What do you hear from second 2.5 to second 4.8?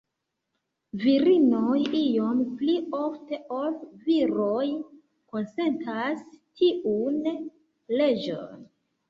pli ofte ol viroj